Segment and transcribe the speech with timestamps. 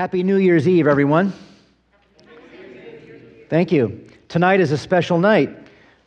[0.00, 1.30] Happy New Year's Eve, everyone.
[3.50, 4.06] Thank you.
[4.28, 5.54] Tonight is a special night,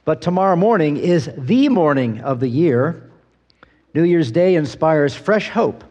[0.03, 3.11] but tomorrow morning is the morning of the year.
[3.93, 5.83] New Year's Day inspires fresh hope.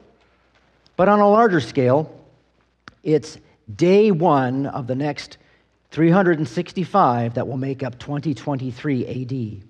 [0.97, 2.13] But on a larger scale,
[3.05, 3.39] it's
[3.77, 5.39] day one of the next
[5.93, 9.65] 365 that will make up 2023 AD.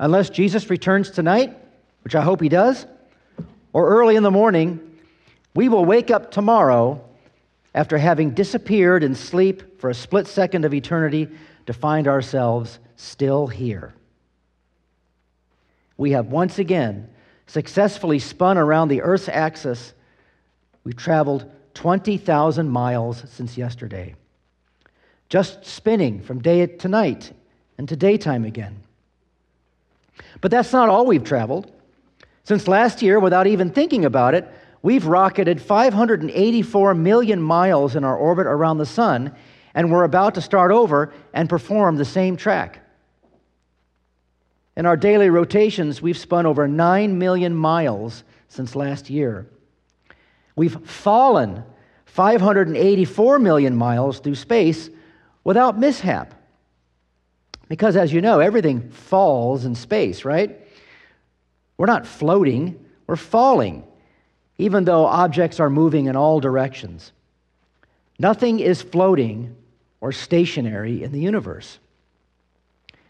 [0.00, 1.56] Unless Jesus returns tonight,
[2.02, 2.84] which I hope he does,
[3.72, 4.90] or early in the morning,
[5.54, 7.00] we will wake up tomorrow
[7.74, 11.28] after having disappeared in sleep for a split second of eternity
[11.66, 13.94] to find ourselves still here.
[15.96, 17.08] We have once again
[17.46, 19.92] successfully spun around the Earth's axis.
[20.82, 24.14] We've traveled 20,000 miles since yesterday,
[25.28, 27.32] just spinning from day to night
[27.78, 28.80] and to daytime again.
[30.40, 31.70] But that's not all we've traveled.
[32.44, 34.48] Since last year, without even thinking about it,
[34.84, 39.34] we've rocketed 584 million miles in our orbit around the sun,
[39.74, 42.80] and we're about to start over and perform the same track.
[44.76, 49.46] In our daily rotations, we've spun over 9 million miles since last year.
[50.54, 51.64] We've fallen
[52.04, 54.90] 584 million miles through space
[55.44, 56.34] without mishap.
[57.68, 60.60] Because, as you know, everything falls in space, right?
[61.78, 63.84] We're not floating, we're falling,
[64.58, 67.12] even though objects are moving in all directions.
[68.18, 69.56] Nothing is floating
[70.00, 71.78] or stationary in the universe.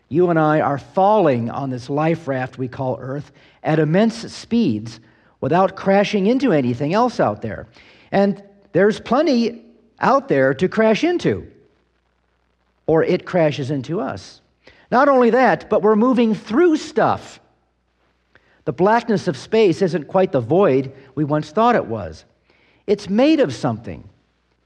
[0.09, 5.01] You and I are falling on this life raft we call Earth at immense speeds
[5.41, 7.67] without crashing into anything else out there.
[8.13, 9.63] And there's plenty
[10.01, 11.51] out there to crash into,
[12.87, 14.41] or it crashes into us.
[14.91, 17.41] Not only that, but we're moving through stuff.
[18.65, 22.25] The blackness of space isn't quite the void we once thought it was.
[22.87, 24.09] It's made of something,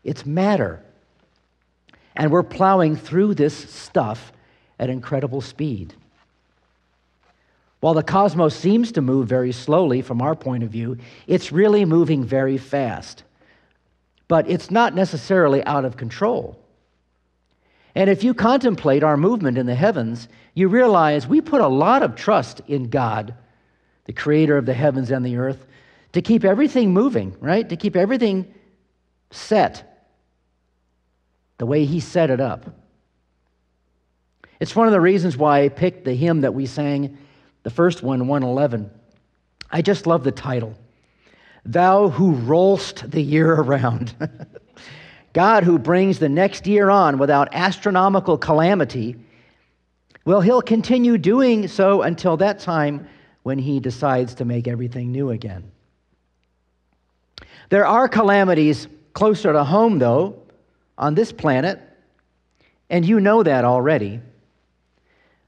[0.05, 0.83] it's matter.
[2.15, 4.33] And we're plowing through this stuff
[4.79, 5.95] at incredible speed.
[7.81, 11.85] While the cosmos seems to move very slowly from our point of view, it's really
[11.85, 13.23] moving very fast.
[14.27, 16.59] But it's not necessarily out of control.
[17.95, 22.03] And if you contemplate our movement in the heavens, you realize we put a lot
[22.03, 23.35] of trust in God,
[24.09, 25.67] the creator of the heavens and the earth,
[26.15, 27.69] to keep everything moving, right?
[27.69, 28.53] To keep everything
[29.31, 30.09] set
[31.59, 32.75] the way He set it up.
[34.61, 37.19] It's one of the reasons why I picked the hymn that we sang,
[37.65, 38.91] the first one, 111.
[39.71, 40.75] I just love the title
[41.67, 44.15] Thou who rollst the year around.
[45.35, 49.17] God who brings the next year on without astronomical calamity,
[50.25, 53.07] well, he'll continue doing so until that time
[53.49, 55.73] when he decides to make everything new again.
[57.71, 60.43] There are calamities closer to home, though,
[60.99, 61.81] on this planet,
[62.91, 64.21] and you know that already.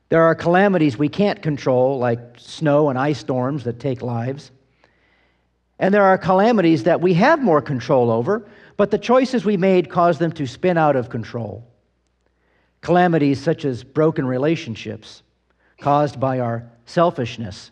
[0.09, 4.51] There are calamities we can't control, like snow and ice storms that take lives.
[5.79, 9.91] And there are calamities that we have more control over, but the choices we made
[9.91, 11.69] cause them to spin out of control.
[12.81, 15.23] Calamities such as broken relationships
[15.83, 17.71] caused by our selfishness,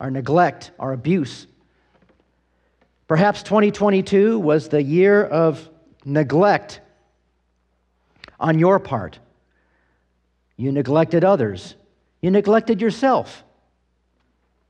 [0.00, 1.46] our neglect, our abuse.
[3.06, 5.68] Perhaps 2022 was the year of
[6.04, 6.80] neglect
[8.38, 9.18] on your part.
[10.56, 11.74] You neglected others.
[12.20, 13.44] You neglected yourself.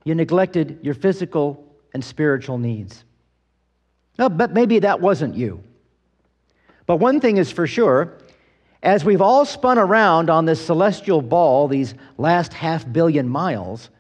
[0.04, 1.64] You neglected your physical
[1.94, 3.04] and spiritual needs.
[4.18, 5.62] No, but maybe that wasn't you.
[6.86, 8.18] But one thing is for sure
[8.82, 13.90] as we've all spun around on this celestial ball these last half billion miles,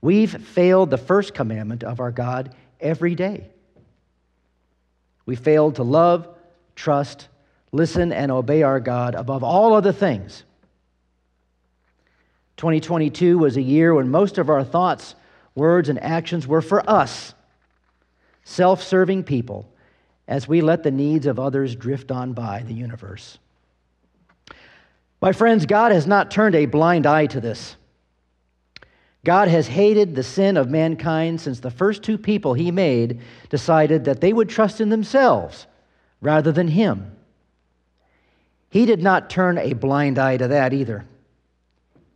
[0.00, 3.50] we've failed the first commandment of our God every day.
[5.26, 6.28] We failed to love,
[6.74, 7.28] trust,
[7.72, 10.44] listen, and obey our God above all other things.
[12.56, 15.14] 2022 was a year when most of our thoughts,
[15.54, 17.34] words, and actions were for us,
[18.42, 19.70] self serving people,
[20.26, 23.38] as we let the needs of others drift on by the universe.
[25.20, 27.76] My friends, God has not turned a blind eye to this.
[29.28, 33.20] God has hated the sin of mankind since the first two people he made
[33.50, 35.66] decided that they would trust in themselves
[36.22, 37.14] rather than him.
[38.70, 41.04] He did not turn a blind eye to that either.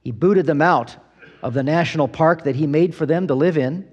[0.00, 0.96] He booted them out
[1.42, 3.86] of the national park that he made for them to live in.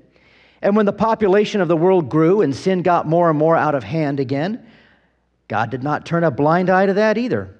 [0.62, 3.76] And when the population of the world grew and sin got more and more out
[3.76, 4.66] of hand again,
[5.50, 7.54] God did not turn a blind eye to that either.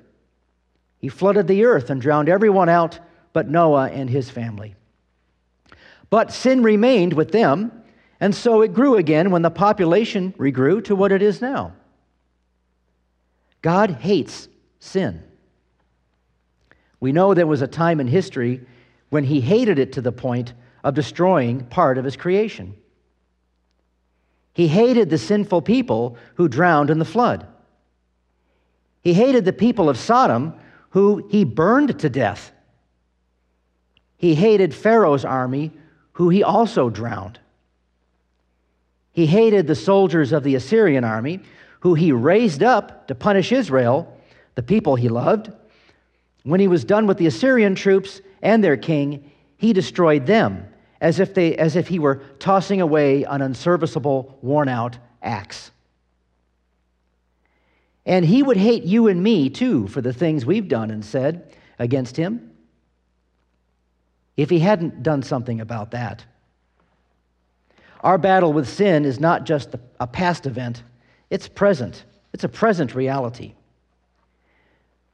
[1.00, 2.98] He flooded the earth and drowned everyone out
[3.34, 4.78] but Noah and his family.
[6.10, 7.72] But sin remained with them,
[8.20, 11.74] and so it grew again when the population regrew to what it is now.
[13.62, 14.48] God hates
[14.80, 15.24] sin.
[17.00, 18.62] We know there was a time in history
[19.10, 20.54] when he hated it to the point
[20.84, 22.76] of destroying part of his creation.
[24.54, 27.48] He hated the sinful people who drowned in the flood.
[29.02, 30.54] He hated the people of Sodom
[30.90, 32.52] who he burned to death.
[34.18, 35.72] He hated Pharaoh's army
[36.20, 37.40] who he also drowned.
[39.14, 41.40] He hated the soldiers of the Assyrian army
[41.80, 44.18] who he raised up to punish Israel,
[44.56, 45.50] the people he loved.
[46.44, 50.68] When he was done with the Assyrian troops and their king, he destroyed them
[51.00, 55.72] as if, they, as if he were tossing away an unserviceable, worn out axe.
[58.06, 61.56] And he would hate you and me too for the things we've done and said
[61.80, 62.49] against him
[64.42, 66.24] if he hadn't done something about that.
[68.02, 70.84] Our battle with sin is not just a past event,
[71.30, 72.06] it's present.
[72.32, 73.56] It's a present reality.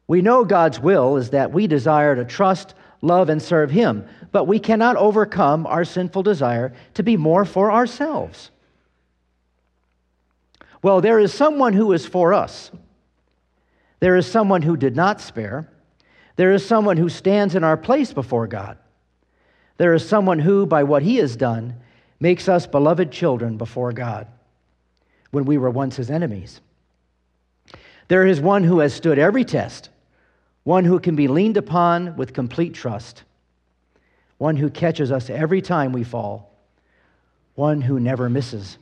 [0.08, 4.44] We know God's will is that we desire to trust, love, and serve Him, but
[4.44, 8.52] we cannot overcome our sinful desire to be more for ourselves.
[10.84, 12.70] Well, there is someone who is for us.
[14.02, 15.68] There is someone who did not spare.
[16.36, 18.78] There is someone who stands in our place before God.
[19.78, 21.76] There is someone who, by what he has done,
[22.20, 24.28] makes us beloved children before God
[25.32, 26.62] when we were once his enemies.
[28.08, 29.90] There is one who has stood every test
[30.66, 33.22] one who can be leaned upon with complete trust,
[34.40, 36.52] one who catches us every time we fall,
[37.54, 38.80] one who never misses.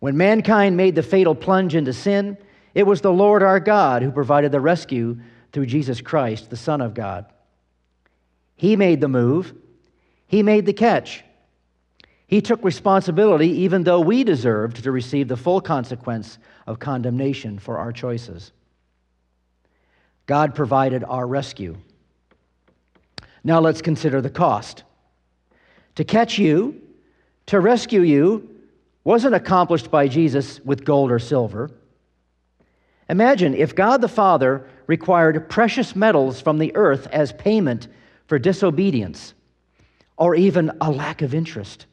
[0.00, 2.36] When mankind made the fatal plunge into sin,
[2.74, 5.18] it was the Lord our God who provided the rescue
[5.52, 7.24] through Jesus Christ, the Son of God.
[8.56, 9.54] He made the move,
[10.26, 11.24] He made the catch.
[12.26, 17.78] He took responsibility even though we deserved to receive the full consequence of condemnation for
[17.78, 18.52] our choices.
[20.26, 21.76] God provided our rescue.
[23.44, 24.82] Now let's consider the cost.
[25.96, 26.80] To catch you,
[27.46, 28.48] to rescue you,
[29.04, 31.70] wasn't accomplished by Jesus with gold or silver.
[33.08, 37.86] Imagine if God the Father required precious metals from the earth as payment
[38.26, 39.34] for disobedience
[40.16, 41.86] or even a lack of interest.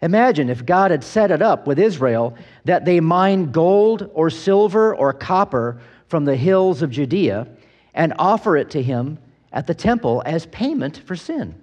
[0.00, 4.94] Imagine if God had set it up with Israel that they mine gold or silver
[4.94, 7.48] or copper from the hills of Judea
[7.94, 9.18] and offer it to him
[9.52, 11.60] at the temple as payment for sin.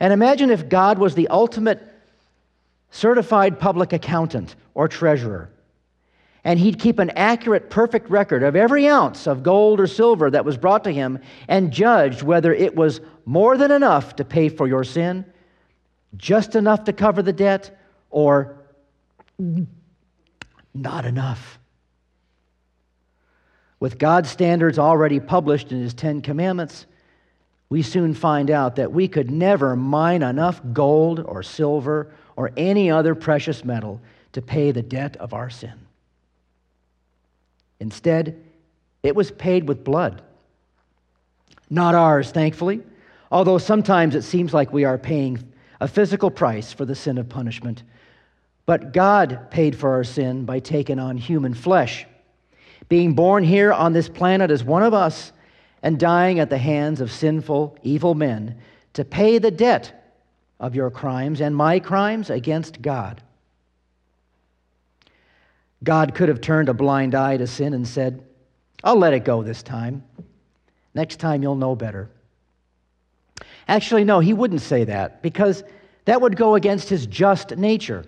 [0.00, 1.82] And imagine if God was the ultimate
[2.90, 5.50] certified public accountant or treasurer,
[6.44, 10.44] and he'd keep an accurate, perfect record of every ounce of gold or silver that
[10.44, 11.18] was brought to him
[11.48, 15.24] and judged whether it was more than enough to pay for your sin,
[16.16, 17.78] just enough to cover the debt,
[18.10, 18.56] or
[20.74, 21.58] not enough.
[23.80, 26.86] With God's standards already published in His Ten Commandments,
[27.70, 32.90] we soon find out that we could never mine enough gold or silver or any
[32.90, 34.00] other precious metal
[34.32, 35.87] to pay the debt of our sin.
[37.80, 38.42] Instead,
[39.02, 40.22] it was paid with blood.
[41.70, 42.82] Not ours, thankfully,
[43.30, 47.28] although sometimes it seems like we are paying a physical price for the sin of
[47.28, 47.82] punishment.
[48.66, 52.06] But God paid for our sin by taking on human flesh
[52.88, 55.32] being born here on this planet as one of us
[55.82, 58.56] and dying at the hands of sinful, evil men
[58.94, 60.16] to pay the debt
[60.58, 63.22] of your crimes and my crimes against God.
[65.82, 68.22] God could have turned a blind eye to sin and said,
[68.82, 70.04] I'll let it go this time.
[70.94, 72.10] Next time you'll know better.
[73.66, 75.62] Actually, no, he wouldn't say that because
[76.04, 78.04] that would go against his just nature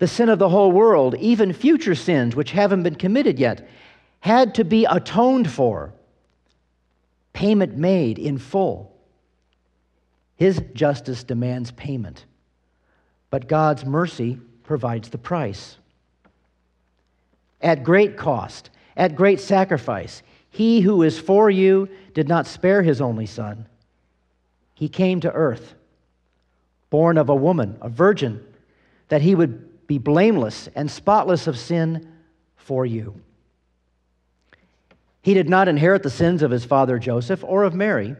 [0.00, 3.68] the sin of the whole world, even future sins which haven't been committed yet,
[4.20, 5.92] had to be atoned for,
[7.34, 8.96] payment made in full.
[10.36, 12.24] His justice demands payment,
[13.28, 15.76] but God's mercy provides the price.
[17.60, 23.00] At great cost, at great sacrifice, he who is for you did not spare his
[23.00, 23.66] only son.
[24.74, 25.74] He came to earth,
[26.88, 28.42] born of a woman, a virgin,
[29.08, 32.10] that he would be blameless and spotless of sin
[32.56, 33.20] for you.
[35.22, 38.16] He did not inherit the sins of his father Joseph or of Mary.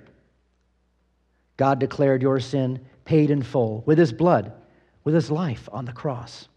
[1.57, 4.53] God declared your sin paid in full with his blood,
[5.03, 6.49] with his life on the cross.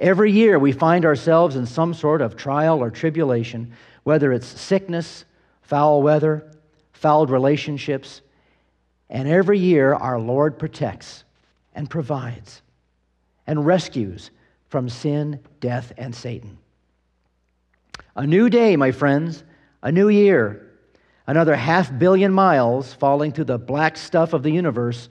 [0.00, 5.26] Every year we find ourselves in some sort of trial or tribulation, whether it's sickness,
[5.60, 6.50] foul weather,
[6.94, 8.22] fouled relationships,
[9.10, 11.24] and every year our Lord protects
[11.74, 12.62] and provides
[13.46, 14.30] and rescues
[14.68, 16.56] from sin, death, and Satan.
[18.16, 19.44] A new day, my friends,
[19.82, 20.70] a new year,
[21.26, 25.10] another half billion miles falling through the black stuff of the universe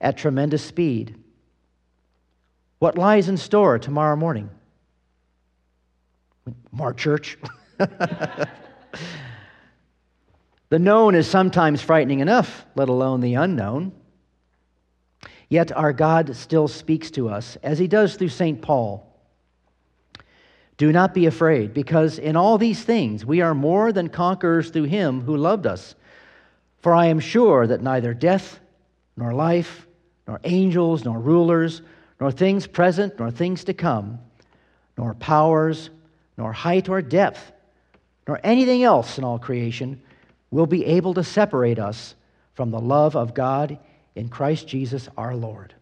[0.00, 1.16] at tremendous speed.
[2.78, 4.50] What lies in store tomorrow morning?
[6.70, 7.36] More church.
[7.78, 8.48] the
[10.70, 13.92] known is sometimes frightening enough, let alone the unknown.
[15.48, 18.62] Yet our God still speaks to us, as he does through St.
[18.62, 19.04] Paul.
[20.76, 24.84] Do not be afraid, because in all these things we are more than conquerors through
[24.84, 25.96] him who loved us.
[26.80, 28.60] For I am sure that neither death,
[29.16, 29.88] nor life,
[30.28, 31.82] nor angels, nor rulers,
[32.20, 34.18] nor things present, nor things to come,
[34.96, 35.90] nor powers,
[36.36, 37.52] nor height or depth,
[38.26, 40.00] nor anything else in all creation
[40.50, 42.14] will be able to separate us
[42.54, 43.78] from the love of God
[44.14, 45.74] in Christ Jesus our Lord.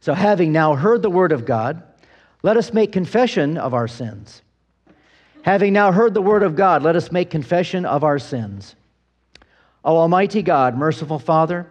[0.00, 1.82] So, having now heard the word of God,
[2.42, 4.42] let us make confession of our sins.
[5.42, 8.74] Having now heard the word of God, let us make confession of our sins.
[9.84, 11.66] O Almighty God, merciful Father,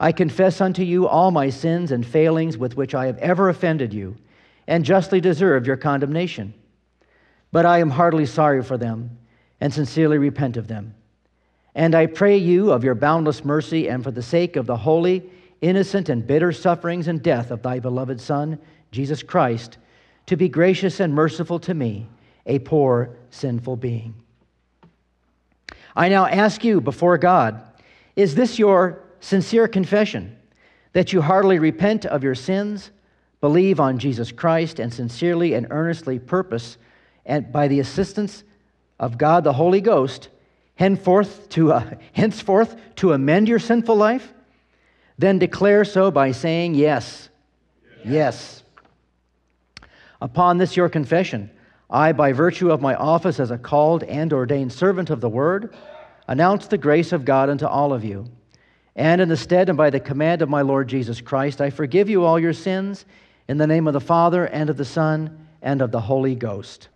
[0.00, 3.94] I confess unto you all my sins and failings with which I have ever offended
[3.94, 4.16] you,
[4.66, 6.54] and justly deserve your condemnation.
[7.52, 9.18] But I am heartily sorry for them,
[9.60, 10.94] and sincerely repent of them.
[11.74, 15.22] And I pray you of your boundless mercy, and for the sake of the holy,
[15.60, 18.58] innocent, and bitter sufferings and death of thy beloved Son,
[18.90, 19.78] Jesus Christ,
[20.26, 22.06] to be gracious and merciful to me,
[22.46, 24.14] a poor, sinful being.
[25.96, 27.60] I now ask you before God,
[28.16, 30.36] is this your sincere confession
[30.92, 32.90] that you heartily repent of your sins,
[33.40, 36.76] believe on Jesus Christ, and sincerely and earnestly purpose,
[37.24, 38.44] and by the assistance
[39.00, 40.28] of God the Holy Ghost,
[40.74, 44.32] henceforth to, uh, henceforth to amend your sinful life?
[45.16, 47.30] Then declare so by saying, Yes,
[48.04, 48.12] yes.
[48.12, 48.62] yes.
[50.20, 51.50] Upon this, your confession,
[51.88, 55.74] I, by virtue of my office as a called and ordained servant of the word,
[56.28, 58.26] announce the grace of God unto all of you.
[58.96, 62.08] And in the stead and by the command of my Lord Jesus Christ, I forgive
[62.08, 63.04] you all your sins
[63.48, 66.88] in the name of the Father and of the Son and of the Holy Ghost.